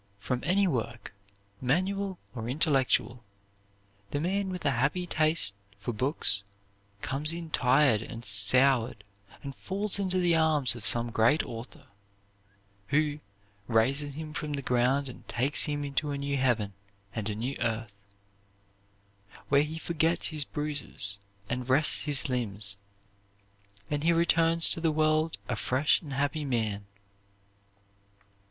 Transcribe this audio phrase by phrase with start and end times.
[0.17, 1.13] From any work,
[1.61, 3.23] manual or intellectual,
[4.09, 6.41] the man with a happy taste for books
[7.03, 9.03] comes in tired and soured
[9.43, 11.85] and falls into the arms of some great author,
[12.87, 13.19] who
[13.67, 16.73] raises him from the ground and takes him into a new heaven
[17.13, 17.93] and a new earth,
[19.49, 22.75] where he forgets his bruises and rests his limbs,
[23.91, 26.87] and he returns to the world a fresh and happy man."